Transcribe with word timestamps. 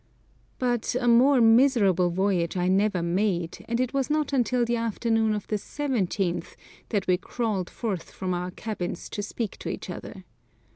But 0.57 0.95
a 0.99 1.07
more 1.07 1.39
miserable 1.39 2.09
voyage 2.09 2.57
I 2.57 2.67
never 2.67 3.03
made, 3.03 3.63
and 3.69 3.79
it 3.79 3.93
was 3.93 4.09
not 4.09 4.33
until 4.33 4.65
the 4.65 4.75
afternoon 4.77 5.35
of 5.35 5.45
the 5.45 5.57
17th 5.57 6.55
that 6.89 7.05
we 7.05 7.17
crawled 7.17 7.69
forth 7.69 8.09
from 8.09 8.33
our 8.33 8.49
cabins 8.49 9.09
to 9.09 9.21
speak 9.21 9.57
to 9.59 9.69
each 9.69 9.91
other. 9.91 10.23